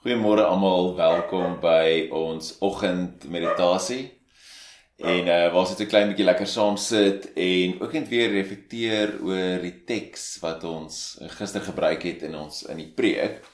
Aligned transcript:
Goeiemôre 0.00 0.46
almal, 0.48 0.94
welkom 0.96 1.58
by 1.60 2.06
ons 2.16 2.54
oggendmeditasie. 2.64 4.06
En 4.96 5.26
uh 5.28 5.50
waar 5.52 5.66
net 5.68 5.80
'n 5.84 5.90
klein 5.92 6.08
bietjie 6.08 6.24
lekker 6.24 6.46
saam 6.48 6.78
sit 6.80 7.26
en 7.36 7.74
ook 7.82 7.92
net 7.92 8.08
weer 8.08 8.30
reflekteer 8.32 9.12
oor 9.20 9.60
die 9.60 9.84
teks 9.84 10.38
wat 10.40 10.64
ons 10.64 11.20
gister 11.36 11.60
gebruik 11.60 12.02
het 12.08 12.22
in 12.22 12.34
ons 12.34 12.62
in 12.72 12.80
die 12.80 12.88
preek. 13.00 13.44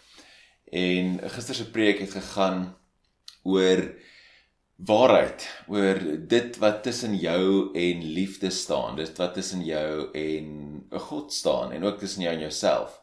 En 0.70 1.18
gister 1.34 1.58
se 1.58 1.66
preek 1.70 1.98
het 1.98 2.14
gegaan 2.14 2.76
oor 3.42 3.82
waarheid, 4.76 5.48
oor 5.66 5.98
dit 6.28 6.58
wat 6.62 6.82
tussen 6.82 7.16
jou 7.18 7.74
en 7.74 8.06
liefde 8.20 8.50
staan, 8.50 8.94
dit 8.96 9.18
wat 9.18 9.34
tussen 9.34 9.64
jou 9.64 10.12
en 10.14 10.46
'n 10.92 11.04
God 11.10 11.32
staan 11.32 11.72
en 11.72 11.84
ook 11.84 11.98
tussen 11.98 12.22
jou 12.22 12.34
en 12.34 12.46
jouself. 12.46 13.02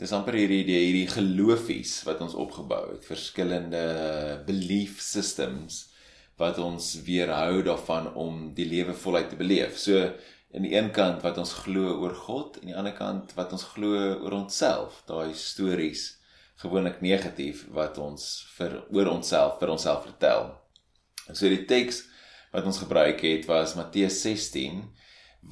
Dis 0.00 0.14
amper 0.16 0.32
hierdie 0.38 0.62
idee 0.62 0.80
hierdie 0.86 1.08
geloofies 1.12 1.98
wat 2.06 2.22
ons 2.24 2.32
opgebou 2.32 2.86
het, 2.86 3.02
verskillende 3.04 3.80
belief 4.46 5.02
systems 5.04 5.82
wat 6.40 6.56
ons 6.56 6.94
weerhou 7.04 7.60
daarvan 7.66 8.08
om 8.16 8.38
die 8.56 8.64
lewe 8.64 8.94
voluit 8.96 9.28
te 9.28 9.36
beleef. 9.36 9.76
So 9.76 10.06
aan 10.56 10.64
die 10.64 10.72
een 10.72 10.88
kant 10.96 11.20
wat 11.20 11.36
ons 11.42 11.52
glo 11.66 11.98
oor 12.00 12.14
God 12.16 12.56
en 12.62 12.62
aan 12.62 12.70
die 12.70 12.78
ander 12.80 12.96
kant 12.96 13.34
wat 13.36 13.52
ons 13.52 13.66
glo 13.74 13.92
oor 14.22 14.38
onsself, 14.38 15.02
daai 15.10 15.36
stories 15.36 16.06
gewoonlik 16.64 17.04
negatief 17.04 17.66
wat 17.76 18.00
ons 18.00 18.24
vir 18.56 18.78
oor 18.96 19.12
onsself 19.12 19.60
vir 19.60 19.74
onsself 19.76 20.06
vertel. 20.08 20.48
En 21.28 21.36
so 21.36 21.52
die 21.52 21.66
teks 21.68 22.06
wat 22.56 22.64
ons 22.64 22.80
gebruik 22.80 23.20
het 23.28 23.44
was 23.52 23.76
Matteus 23.76 24.16
16 24.24 24.80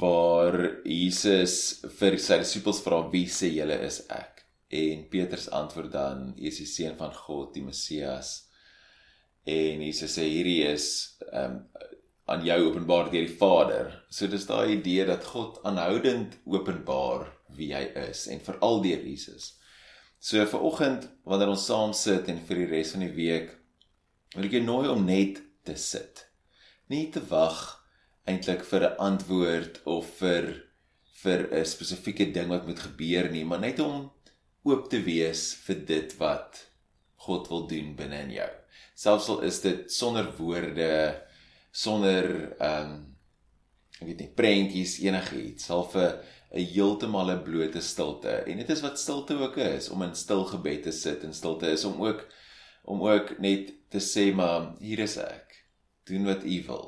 waar 0.00 0.56
Jesus 0.88 1.84
vir 2.00 2.16
sy 2.16 2.40
disippels 2.40 2.80
vra 2.84 3.04
wie 3.12 3.28
sê 3.28 3.52
julle 3.52 3.76
is 3.84 4.02
ek? 4.08 4.37
En 4.68 5.08
Petrus 5.08 5.50
antwoord 5.50 5.92
dan: 5.92 6.34
"U 6.36 6.46
is 6.46 6.60
die 6.60 6.66
seun 6.66 6.96
van 6.96 7.14
God, 7.14 7.54
die 7.54 7.64
Messias." 7.64 8.48
En 9.44 9.80
Jesus 9.80 10.18
sê 10.18 10.26
hierdie 10.28 10.64
is 10.68 11.16
ehm 11.32 11.54
um, 11.54 11.62
aan 12.28 12.44
jou 12.44 12.58
openbaar 12.66 13.06
deur 13.08 13.24
die 13.24 13.36
Vader. 13.40 13.86
So 14.12 14.28
dis 14.28 14.44
daai 14.46 14.74
idee 14.74 15.06
dat 15.08 15.24
God 15.24 15.62
aanhoudend 15.64 16.34
openbaar 16.44 17.24
wie 17.56 17.70
hy 17.72 17.86
is 18.04 18.26
en 18.28 18.42
veral 18.44 18.82
deur 18.84 19.00
Jesus. 19.00 19.54
So 20.20 20.44
vir 20.52 20.64
oggend 20.68 21.08
wanneer 21.24 21.54
ons 21.54 21.64
saam 21.70 21.94
sit 21.96 22.28
en 22.28 22.42
vir 22.44 22.60
die 22.62 22.68
res 22.74 22.92
van 22.92 23.06
die 23.06 23.14
week 23.16 23.54
wil 24.34 24.44
ek 24.44 24.58
jou 24.58 24.64
nooi 24.66 24.88
om 24.92 25.06
net 25.08 25.40
te 25.64 25.76
sit. 25.80 26.26
Nie 26.92 27.06
te 27.14 27.22
wag 27.30 27.62
eintlik 28.28 28.64
vir 28.68 28.84
'n 28.90 28.98
antwoord 29.08 29.80
of 29.86 30.10
vir 30.20 30.50
vir 31.22 31.48
'n 31.48 31.64
spesifieke 31.64 32.28
ding 32.32 32.52
wat 32.52 32.66
moet 32.66 32.78
gebeur 32.78 33.30
nie, 33.30 33.44
maar 33.44 33.60
net 33.64 33.80
om 33.80 34.10
oop 34.68 34.88
te 34.92 35.00
wees 35.04 35.50
vir 35.66 35.84
dit 35.88 36.16
wat 36.20 36.64
God 37.26 37.48
wil 37.50 37.66
doen 37.70 37.94
binne 37.98 38.22
in 38.26 38.34
jou. 38.36 38.48
Selfs 38.98 39.28
al 39.32 39.44
is 39.46 39.60
dit 39.64 39.86
sonder 39.92 40.30
woorde, 40.38 40.90
sonder 41.72 42.28
ehm 42.58 42.96
um, 42.96 42.98
ek 43.98 44.06
weet 44.06 44.20
nie 44.22 44.34
prentjies 44.38 44.92
enigiets, 45.02 45.64
sal 45.66 45.82
vir 45.90 46.20
'n 46.54 46.66
heeltemal 46.72 47.30
'n 47.32 47.42
blote 47.42 47.80
stilte. 47.82 48.34
En 48.46 48.56
dit 48.56 48.70
is 48.70 48.82
wat 48.82 48.98
stilte 48.98 49.34
ook 49.34 49.56
is, 49.56 49.88
om 49.90 50.02
in 50.02 50.14
stil 50.14 50.44
gebed 50.44 50.82
te 50.82 50.92
sit 50.92 51.24
en 51.24 51.34
stilte 51.34 51.66
is 51.66 51.84
om 51.84 51.98
ook 52.04 52.26
om 52.84 53.02
ook 53.02 53.38
net 53.38 53.72
te 53.90 54.00
sê 54.00 54.32
maar 54.34 54.74
hier 54.80 54.98
is 54.98 55.16
ek. 55.16 55.64
Doen 56.08 56.24
wat 56.24 56.44
U 56.44 56.62
wil. 56.66 56.86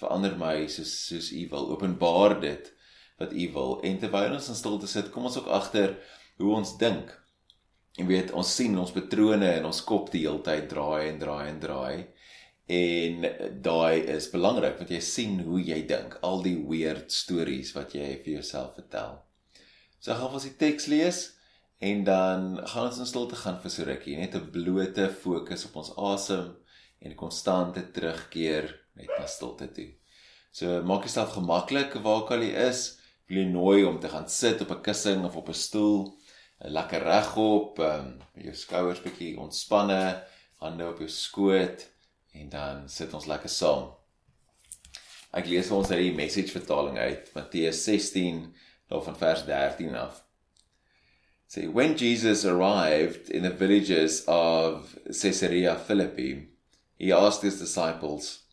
Verander 0.00 0.36
my 0.38 0.66
soos 0.66 0.94
soos 1.06 1.32
U 1.32 1.48
wil. 1.48 1.70
Openbaar 1.70 2.40
dit 2.40 2.72
wat 3.18 3.32
U 3.32 3.52
wil. 3.52 3.80
En 3.82 3.98
terwyl 3.98 4.32
ons 4.32 4.48
in 4.48 4.54
stilte 4.54 4.86
sit, 4.86 5.10
kom 5.10 5.28
ons 5.28 5.36
ook 5.36 5.46
agter 5.46 5.98
hoe 6.38 6.56
ons 6.56 6.76
dink. 6.80 7.12
Jy 7.96 8.04
weet, 8.10 8.32
ons 8.36 8.48
sien 8.58 8.74
ons 8.78 8.92
patrone 8.92 9.48
in 9.56 9.64
ons 9.64 9.84
kop 9.88 10.10
die 10.12 10.26
hele 10.26 10.42
tyd 10.44 10.68
draai 10.68 11.08
en 11.08 11.20
draai 11.20 11.44
en 11.48 11.60
draai. 11.60 12.06
En 12.66 13.24
daai 13.62 14.02
is 14.16 14.26
belangrik 14.32 14.76
want 14.80 14.90
jy 14.90 15.00
sien 15.00 15.38
hoe 15.46 15.60
jy 15.62 15.80
dink, 15.88 16.18
al 16.26 16.42
die 16.44 16.58
weird 16.66 17.14
stories 17.14 17.72
wat 17.76 17.94
jy 17.94 18.10
vir 18.24 18.40
jouself 18.40 18.74
vertel. 18.76 19.20
So 20.02 20.12
gaan 20.12 20.34
ons 20.36 20.48
die 20.48 20.56
teks 20.60 20.90
lees 20.92 21.22
en 21.80 22.04
dan 22.04 22.46
gaan 22.68 22.90
ons 22.90 23.00
in 23.00 23.08
stilte 23.08 23.38
gaan 23.38 23.60
vir 23.62 23.72
so 23.72 23.86
rukkie, 23.86 24.16
net 24.18 24.34
'n 24.34 24.50
blote 24.52 25.08
fokus 25.22 25.64
op 25.68 25.76
ons 25.76 25.92
asem 25.96 26.56
en 27.00 27.10
'n 27.12 27.16
konstante 27.16 27.80
terugkeer 27.92 28.74
net 28.96 29.08
na 29.18 29.26
stilte 29.26 29.72
toe. 29.72 29.94
So 30.52 30.82
maak 30.82 31.04
jouself 31.04 31.32
gemaklik 31.32 31.94
waar 32.02 32.22
ook 32.22 32.30
al 32.30 32.42
jy 32.42 32.68
is. 32.68 32.98
Wil 33.28 33.38
jy 33.38 33.48
nooi 33.50 33.84
om 33.84 33.98
te 34.00 34.08
gaan 34.08 34.28
sit 34.28 34.60
op 34.60 34.70
'n 34.70 34.82
kussing 34.82 35.24
of 35.24 35.36
op 35.36 35.48
'n 35.48 35.54
stoel 35.54 36.16
lekker 36.58 37.04
regop, 37.04 37.78
ehm 37.78 38.06
um, 38.06 38.22
jou 38.46 38.54
skouers 38.54 39.02
bietjie 39.04 39.36
ontspanne, 39.40 40.22
hande 40.60 40.88
op 40.88 40.98
jou 41.00 41.08
skoot 41.08 41.86
en 42.36 42.48
dan 42.52 42.88
sit 42.88 43.12
ons 43.14 43.26
lekker 43.28 43.52
saam. 43.52 43.90
Ek 45.36 45.48
lees 45.48 45.68
vir 45.68 45.76
ons 45.76 45.90
uit 45.90 46.00
die 46.00 46.16
message 46.16 46.52
vertaling 46.52 46.96
uit 46.98 47.28
Matteus 47.34 47.82
16 47.84 48.54
van 48.88 49.18
vers 49.20 49.44
13 49.44 49.96
af. 49.96 50.22
Say 51.48 51.66
when 51.68 51.96
Jesus 51.96 52.44
arrived 52.44 53.30
in 53.30 53.42
the 53.42 53.50
villages 53.50 54.24
of 54.26 54.96
Caesarea 55.06 55.76
Philippi, 55.76 56.48
he 56.98 57.12
asked 57.12 57.42
his 57.42 57.58
disciples, 57.58 58.44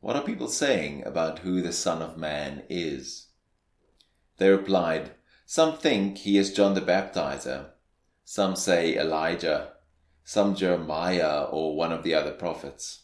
"What 0.00 0.16
are 0.16 0.24
people 0.24 0.48
saying 0.48 1.06
about 1.06 1.40
who 1.40 1.62
the 1.62 1.72
Son 1.72 2.02
of 2.02 2.16
Man 2.16 2.62
is?" 2.68 3.28
They 4.36 4.50
replied, 4.50 5.12
Some 5.46 5.76
think 5.76 6.18
he 6.18 6.38
is 6.38 6.54
John 6.54 6.74
the 6.74 6.80
Baptizer, 6.80 7.70
some 8.24 8.56
say 8.56 8.96
Elijah, 8.96 9.72
some 10.24 10.54
Jeremiah 10.54 11.44
or 11.44 11.76
one 11.76 11.92
of 11.92 12.02
the 12.02 12.14
other 12.14 12.32
prophets. 12.32 13.02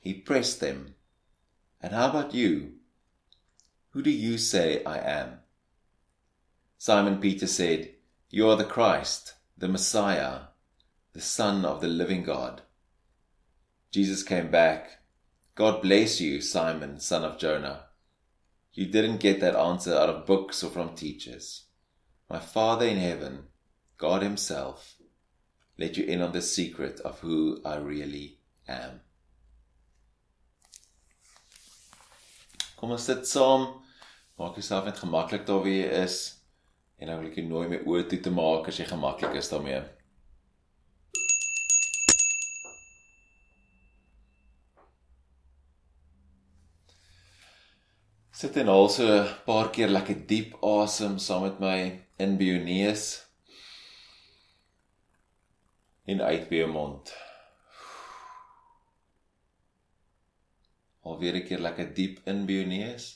He 0.00 0.14
pressed 0.14 0.60
them, 0.60 0.94
And 1.80 1.92
how 1.92 2.10
about 2.10 2.34
you? 2.34 2.72
Who 3.90 4.02
do 4.02 4.10
you 4.10 4.38
say 4.38 4.82
I 4.84 4.98
am? 4.98 5.40
Simon 6.78 7.20
Peter 7.20 7.46
said, 7.46 7.94
You 8.28 8.48
are 8.50 8.56
the 8.56 8.64
Christ, 8.64 9.34
the 9.56 9.68
Messiah, 9.68 10.40
the 11.12 11.20
Son 11.20 11.64
of 11.64 11.80
the 11.80 11.86
living 11.86 12.24
God. 12.24 12.62
Jesus 13.92 14.22
came 14.22 14.50
back. 14.50 15.02
God 15.54 15.82
bless 15.82 16.20
you, 16.20 16.40
Simon, 16.40 16.98
son 16.98 17.24
of 17.24 17.38
Jonah. 17.38 17.84
You 18.74 18.86
didn't 18.86 19.18
get 19.18 19.40
that 19.40 19.54
answer 19.54 19.94
out 19.94 20.08
of 20.08 20.26
books 20.26 20.62
or 20.62 20.70
from 20.70 20.94
teachers. 20.94 21.64
My 22.30 22.38
Father 22.38 22.86
in 22.86 22.96
heaven, 22.96 23.44
God 23.98 24.22
Himself, 24.22 24.96
let 25.78 25.96
you 25.96 26.04
in 26.04 26.22
on 26.22 26.32
the 26.32 26.40
secret 26.40 27.00
of 27.00 27.20
who 27.20 27.60
I 27.64 27.76
really 27.76 28.38
am. 28.66 29.00
Kom 32.76 32.90
ons 32.90 33.04
sit 33.04 33.28
saam. 33.28 33.68
Maak 34.40 34.56
jouself 34.56 34.88
net 34.88 34.98
gemaklik 34.98 35.44
daar 35.46 35.60
waar 35.62 35.70
jy 35.70 35.84
is 36.02 36.16
en 36.98 37.10
dan 37.10 37.20
wil 37.20 37.28
ek 37.28 37.36
jou 37.38 37.44
nooi 37.46 37.68
my 37.70 37.78
oë 37.86 38.08
toe 38.10 38.18
te 38.24 38.30
maak 38.34 38.68
as 38.70 38.78
jy 38.80 38.86
gemaklik 38.88 39.36
is 39.38 39.50
daarmee. 39.52 39.82
Sit 48.42 48.56
en 48.58 48.66
haal 48.66 48.88
so 48.90 49.04
'n 49.06 49.28
paar 49.46 49.68
keer 49.74 49.90
lekker 49.96 50.18
diep 50.30 50.54
asem 50.68 51.12
saam 51.24 51.42
met 51.46 51.58
my 51.64 51.80
in 52.24 52.32
by 52.38 52.46
jou 52.48 52.62
neus 52.68 53.04
en 56.10 56.22
uit 56.30 56.48
by 56.48 56.56
jou 56.58 56.70
mond. 56.72 57.12
Al 61.06 61.20
weer 61.20 61.38
'n 61.38 61.46
keer 61.50 61.62
lekker 61.66 61.94
diep 62.00 62.18
in 62.32 62.42
by 62.48 62.58
jou 62.58 62.66
neus 62.72 63.06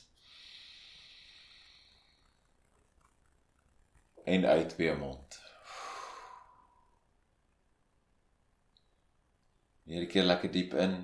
en 4.35 4.47
uit 4.55 4.77
by 4.79 4.89
jou 4.89 4.97
mond. 5.03 5.39
Weer 9.83 10.07
'n 10.07 10.11
keer 10.15 10.27
lekker 10.31 10.51
diep 10.55 10.79
in 10.87 10.97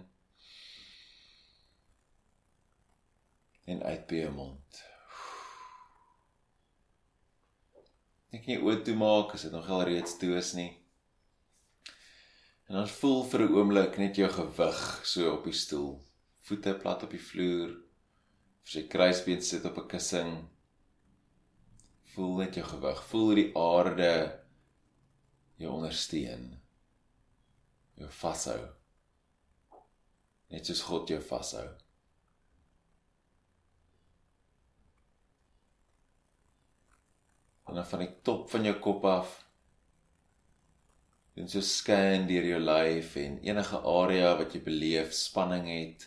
en 3.65 3.83
uit 3.83 4.07
by 4.07 4.23
jou 4.23 4.31
mond. 4.35 4.81
Ek 8.33 8.41
kan 8.41 8.55
jou 8.55 8.63
oë 8.65 8.79
toemaak 8.87 9.35
as 9.35 9.45
dit 9.45 9.53
nog 9.53 9.69
al 9.69 9.85
reeds 9.87 10.17
toe 10.17 10.33
is 10.39 10.55
nie. 10.57 10.71
En 12.67 12.79
dan 12.79 12.87
voel 12.89 13.21
vir 13.29 13.41
'n 13.45 13.53
oomblik 13.53 13.97
net 13.97 14.15
jou 14.17 14.29
gewig 14.29 14.81
so 15.05 15.33
op 15.33 15.43
die 15.43 15.53
stoel. 15.53 16.01
Voete 16.47 16.73
plat 16.73 17.03
op 17.03 17.11
die 17.11 17.21
vloer. 17.29 17.69
Of 18.63 18.69
sy 18.69 18.87
kruisbeen 18.87 19.41
sit 19.41 19.65
op 19.65 19.77
'n 19.77 19.87
kussing. 19.87 20.49
Voel 22.13 22.35
net 22.37 22.55
jou 22.55 22.65
gewig. 22.65 23.03
Voel 23.03 23.25
hoe 23.25 23.35
die 23.35 23.51
aarde 23.55 24.41
jou 25.55 25.71
ondersteun. 25.71 26.59
Jou 27.95 28.11
vashou. 28.11 28.61
Net 30.49 30.65
soos 30.65 30.81
God 30.81 31.09
jou 31.09 31.21
vashou. 31.21 31.82
En 37.67 37.79
dan 37.79 37.87
van 37.87 38.05
die 38.05 38.11
top 38.21 38.49
van 38.51 38.67
jou 38.67 38.75
kop 38.83 39.05
af 39.05 39.43
Doen 41.33 41.49
so 41.49 41.61
scan 41.65 42.27
deur 42.29 42.45
jou 42.45 42.59
lyf 42.61 43.15
en 43.17 43.39
enige 43.41 43.77
area 43.89 44.35
wat 44.37 44.53
jy 44.53 44.59
beleef 44.61 45.15
spanning 45.17 45.65
het. 45.65 46.05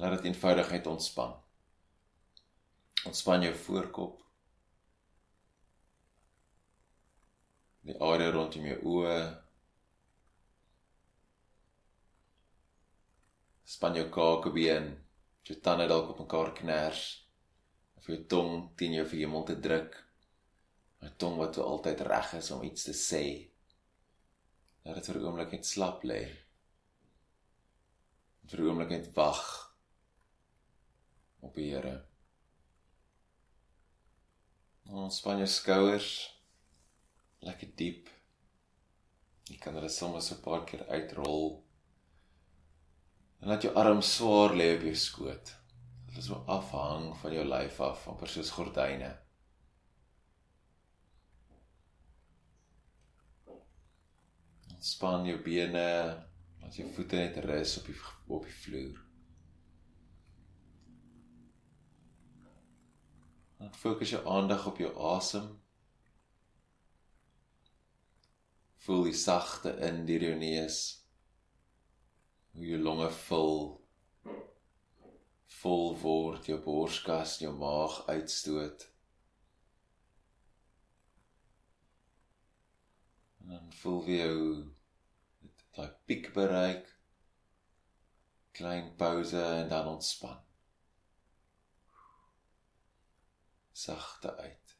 Laat 0.00 0.16
dit 0.16 0.30
eenvoudig 0.30 0.70
net 0.72 0.88
ontspan. 0.88 1.34
Ontspan 3.10 3.44
jou 3.44 3.52
voorkop. 3.66 4.16
Die 7.84 7.98
area 8.00 8.32
rondom 8.32 8.64
jou 8.70 8.80
oë. 8.94 9.20
Span 13.68 13.96
jou 14.00 14.08
kakebeen, 14.08 14.94
jou 15.44 15.60
tande 15.60 15.84
dalk 15.92 16.14
op 16.14 16.24
mekaar 16.24 16.54
kners 16.56 17.19
of 18.00 18.06
jou 18.08 18.20
tong 18.32 18.52
teen 18.80 18.96
jou 18.96 19.06
verhemel 19.06 19.44
te 19.44 19.56
druk. 19.60 19.96
'n 21.00 21.12
Tong 21.20 21.36
wat 21.40 21.54
so 21.54 21.64
altyd 21.64 22.00
reg 22.08 22.32
is 22.40 22.50
om 22.50 22.62
iets 22.64 22.84
te 22.88 22.94
sê. 22.96 23.24
Laat 24.84 24.96
dit 24.96 25.06
vir 25.06 25.18
'n 25.20 25.26
oomblik 25.26 25.52
net 25.52 25.66
slap 25.66 26.04
lê. 26.04 26.22
Vir 28.48 28.60
'n 28.60 28.68
oomblik 28.68 28.90
net 28.90 29.12
wag 29.16 29.42
op 31.40 31.54
die 31.54 31.70
Here. 31.72 31.96
Ons 34.90 35.18
span 35.20 35.38
jou 35.38 35.46
skouers 35.46 36.10
lekker 37.40 37.70
diep. 37.76 38.08
Jy 39.50 39.58
kan 39.58 39.74
hulle 39.74 39.88
sommer 39.88 40.20
so 40.22 40.34
'n 40.34 40.42
paar 40.42 40.64
keer 40.64 40.84
uitrol. 40.88 41.62
En 43.40 43.48
laat 43.48 43.62
jou 43.62 43.74
arm 43.74 44.02
swaar 44.02 44.52
lê 44.54 44.76
op 44.76 44.82
jou 44.82 44.96
skoot. 44.96 45.59
Dit 46.10 46.18
is 46.18 46.26
so 46.26 46.42
afhang 46.50 47.12
van 47.16 47.32
jou 47.32 47.44
lyf 47.46 47.76
af, 47.86 48.08
amper 48.10 48.28
soos 48.28 48.50
gordyne. 48.50 49.12
Span 54.82 55.28
jou 55.28 55.36
bene, 55.44 55.84
laat 56.58 56.74
jou 56.74 56.88
voete 56.96 57.20
net 57.20 57.38
rus 57.44 57.76
op 57.78 57.86
die 57.86 57.96
op 58.26 58.48
die 58.48 58.56
vloer. 58.56 58.98
En 63.62 63.70
fokus 63.78 64.10
jou 64.10 64.26
aandag 64.26 64.66
op 64.66 64.82
jou 64.82 64.90
asem. 65.14 65.46
Voel 68.82 69.12
die 69.12 69.14
sagte 69.14 69.76
in 69.86 70.02
deur 70.08 70.26
jou 70.26 70.38
neus. 70.42 70.80
Hoe 72.56 72.66
jou 72.66 72.82
longe 72.82 73.12
vul 73.28 73.79
vol 75.60 75.90
word, 76.00 76.46
jou 76.48 76.56
borskas, 76.64 77.36
jou 77.42 77.52
maag 77.56 78.00
uitstoot. 78.08 78.86
En 83.40 83.52
dan 83.54 83.72
voel 83.82 84.08
jy 84.08 84.28
hoe 84.28 84.54
dit 85.42 85.64
daai 85.76 85.90
piek 86.08 86.32
bereik. 86.36 86.88
Klein 88.56 88.94
pouse 88.96 89.42
en 89.42 89.68
dan 89.68 89.92
ontspan. 89.92 90.40
Sagte 93.72 94.36
uit. 94.36 94.76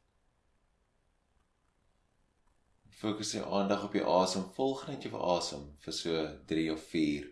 Fokus 3.00 3.32
jou 3.32 3.46
aandag 3.48 3.84
op 3.84 3.94
jou 3.96 4.04
asem. 4.20 4.44
Volg 4.56 4.86
net 4.88 5.04
jou 5.04 5.16
asem 5.36 5.70
vir 5.84 5.96
so 5.96 6.28
3 6.52 6.68
of 6.72 6.82
4 6.92 7.28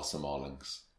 asemhalings. 0.00 0.89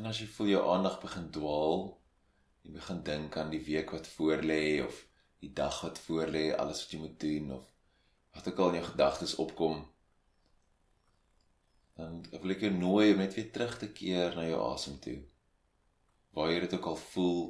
En 0.00 0.06
as 0.08 0.16
jy 0.16 0.30
voel 0.32 0.48
jou 0.48 0.60
aandag 0.72 0.94
begin 1.02 1.26
dwaal, 1.28 1.82
jy 2.64 2.70
begin 2.72 3.00
dink 3.04 3.34
aan 3.36 3.50
die 3.52 3.60
week 3.66 3.90
wat 3.92 4.06
voorlê 4.08 4.80
of 4.80 5.02
die 5.44 5.50
dag 5.58 5.76
wat 5.84 6.00
voorlê, 6.00 6.46
alles 6.56 6.80
wat 6.80 6.94
jy 6.94 7.00
moet 7.02 7.18
doen 7.20 7.50
of 7.58 7.66
wat 8.32 8.48
ook 8.48 8.62
al 8.64 8.70
in 8.70 8.78
jou 8.78 8.86
gedagtes 8.86 9.34
opkom, 9.44 9.82
dan 12.00 12.16
wil 12.32 12.56
ek 12.56 12.64
jou 12.64 12.72
nooi 12.78 13.10
om 13.12 13.20
net 13.20 13.36
weer 13.36 13.52
terug 13.52 13.76
te 13.82 13.90
keer 14.00 14.40
na 14.40 14.48
jou 14.48 14.62
asem 14.70 14.96
toe. 15.04 15.18
Waar 16.32 16.54
jy 16.54 16.64
dit 16.64 16.78
ook 16.78 16.90
al 16.94 17.00
voel, 17.04 17.44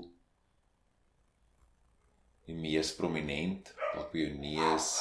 die 2.50 2.58
mees 2.58 2.90
prominent 2.98 3.70
op 3.94 4.18
jou 4.18 4.26
neus, 4.42 4.96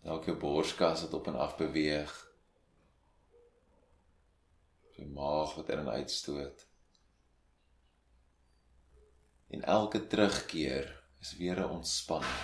dalk 0.00 0.32
jou 0.32 0.40
borskas 0.40 1.04
wat 1.04 1.20
op 1.20 1.28
en 1.28 1.42
af 1.44 1.58
beweeg 1.60 2.22
die 5.02 5.12
maag 5.14 5.54
wat 5.58 5.70
in 5.74 5.82
en 5.82 5.92
uitstoot. 5.98 6.66
En 9.52 9.64
elke 9.68 10.06
terugkeer 10.06 10.88
is 11.20 11.36
weer 11.36 11.60
'n 11.60 11.70
ontspanning. 11.78 12.40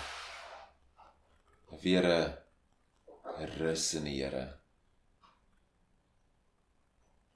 Weer 1.81 2.05
'n 2.05 3.51
rus 3.57 3.93
in 3.93 4.03
die 4.03 4.23
Here. 4.23 4.59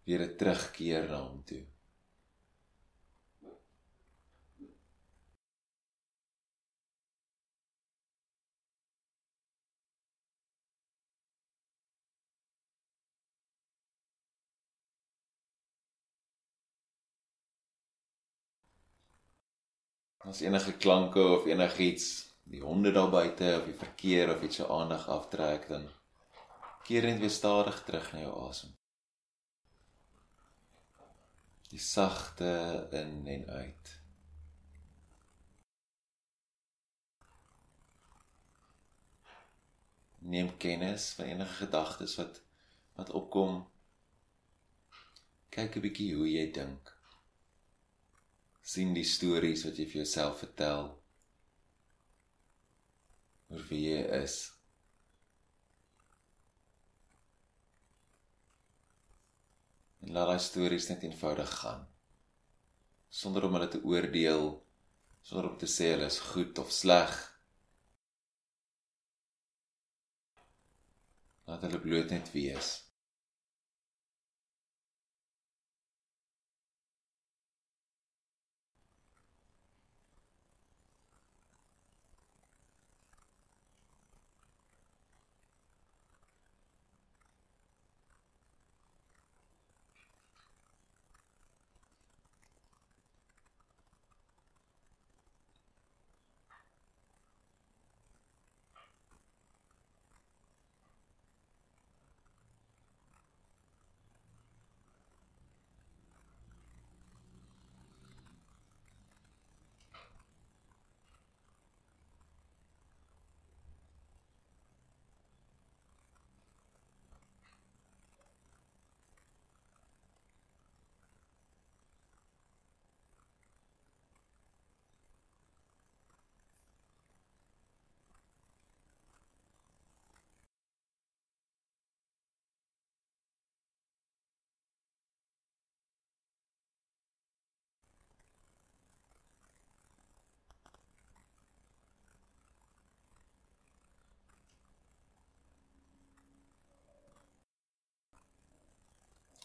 Weer 0.04 0.22
'n 0.22 0.38
terugkeer 0.38 1.10
na 1.10 1.22
hom 1.22 1.44
toe. 1.44 1.73
As 20.24 20.42
enige 20.42 20.78
klanke 20.78 21.20
of 21.20 21.46
enigiets 21.46 22.34
die 22.44 22.62
honde 22.62 22.92
daar 22.92 23.10
buite 23.10 23.58
of 23.60 23.66
die 23.66 23.76
verkeer 23.76 24.36
of 24.36 24.42
iets 24.42 24.56
se 24.56 24.68
aandag 24.68 25.08
aftrek 25.08 25.68
dan 25.68 25.90
keer 26.84 27.04
net 27.08 27.20
weer 27.20 27.32
stadig 27.32 27.84
terug 27.84 28.12
na 28.12 28.20
jou 28.20 28.32
asem. 28.48 28.72
Die 31.72 31.80
sagte 31.80 32.50
in 32.92 33.28
en 33.28 33.46
uit. 33.50 33.94
Neem 40.20 40.58
kennis 40.58 41.10
van 41.18 41.26
enige 41.26 41.54
gedagtes 41.54 42.16
wat 42.16 42.42
wat 42.96 43.10
opkom. 43.10 43.64
Kyk 45.50 45.76
'n 45.76 45.86
bietjie 45.88 46.12
hoe 46.16 46.30
jy 46.32 46.52
dink 46.52 46.93
sien 48.64 48.94
die 48.96 49.06
stories 49.08 49.66
wat 49.68 49.80
jy 49.80 49.86
vir 49.92 50.02
jouself 50.02 50.40
vertel 50.46 50.90
oor 53.54 53.64
wie 53.70 53.84
jy 53.92 54.04
is. 54.24 54.38
En 60.04 60.16
laat 60.16 60.32
daai 60.32 60.46
stories 60.52 60.90
net 60.90 61.04
eenvoudig 61.08 61.52
gaan 61.62 61.84
sonder 63.14 63.46
om 63.46 63.54
hulle 63.54 63.68
te 63.70 63.82
oordeel, 63.86 64.48
sonder 65.22 65.52
om 65.52 65.58
te 65.62 65.70
sê 65.70 65.92
hulle 65.94 66.10
is 66.10 66.18
goed 66.32 66.58
of 66.64 66.72
sleg. 66.74 67.12
Laat 71.46 71.68
hulle 71.68 71.82
bloot 71.84 72.10
net 72.16 72.32
wees. 72.34 72.72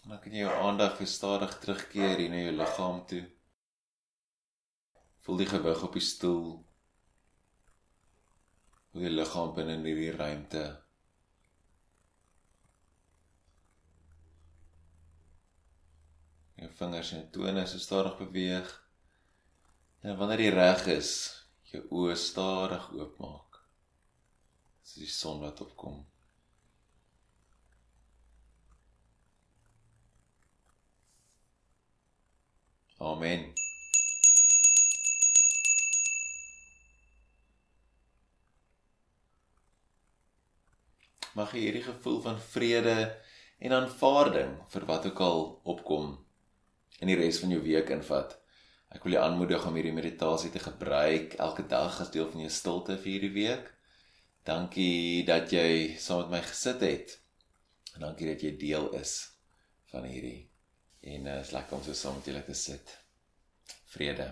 Dan 0.09 0.21
kan 0.25 0.33
jy 0.33 0.41
jou 0.41 0.53
aandag 0.65 0.95
verstadig 0.97 1.51
terugkeer 1.61 2.15
hier 2.17 2.31
na 2.33 2.39
jou 2.41 2.53
liggaam 2.57 3.03
toe. 3.11 3.27
Voel 5.27 5.43
die 5.43 5.49
gewig 5.51 5.83
op 5.85 5.99
die 5.99 6.05
stoel. 6.07 6.47
Hoe 8.89 9.05
die 9.05 9.13
liggaam 9.13 9.53
binne 9.59 9.77
in 9.77 9.85
hierdie 9.85 10.15
ruimte. 10.17 10.65
Jou 16.57 16.73
vingers 16.81 17.15
en 17.21 17.31
tone 17.37 17.69
so 17.69 17.85
stadig 17.85 18.17
beweeg. 18.25 18.77
En 20.01 20.17
wanneer 20.17 20.47
jy 20.47 20.53
reg 20.57 20.87
is, 20.97 21.17
jou 21.69 21.85
oë 22.01 22.17
stadig 22.17 22.95
oopmaak. 22.97 23.61
As 24.81 24.97
die 25.03 25.17
son 25.21 25.45
wat 25.45 25.61
opkom. 25.69 26.07
Amen. 32.99 33.53
Mag 41.39 41.53
jy 41.55 41.69
hierdie 41.69 41.85
gevoel 41.87 42.19
van 42.25 42.41
vrede 42.43 42.97
en 43.63 43.77
aanvaarding 43.77 44.57
vir 44.73 44.87
wat 44.91 45.07
ook 45.07 45.23
al 45.23 45.45
opkom 45.63 46.17
in 46.99 47.13
die 47.13 47.19
res 47.21 47.39
van 47.39 47.55
jou 47.55 47.63
week 47.63 47.95
invat. 47.95 48.35
Ek 48.91 49.07
wil 49.07 49.15
jou 49.15 49.23
aanmoedig 49.23 49.67
om 49.69 49.79
hierdie 49.79 49.95
meditasie 49.95 50.51
te 50.51 50.63
gebruik 50.65 51.39
elke 51.39 51.69
dag 51.71 52.01
as 52.03 52.11
deel 52.11 52.27
van 52.33 52.43
jou 52.49 52.51
stilte 52.51 52.99
vir 52.99 53.13
hierdie 53.15 53.35
week. 53.39 53.73
Dankie 54.43 55.23
dat 55.29 55.55
jy 55.55 55.95
saam 56.03 56.27
met 56.27 56.39
my 56.39 56.45
gesit 56.51 56.83
het. 56.83 57.19
En 57.95 58.09
dankie 58.09 58.33
dat 58.33 58.43
jy 58.43 58.57
deel 58.59 58.91
is 58.99 59.19
van 59.93 60.11
hierdie. 60.11 60.49
En 61.01 61.27
uh, 61.27 61.39
is 61.41 61.51
lekker 61.51 61.77
om 61.77 61.83
so 61.83 61.93
saam 61.93 62.15
met 62.15 62.25
julle 62.25 62.45
te 62.45 62.55
sit. 62.55 62.99
Vrede. 63.95 64.29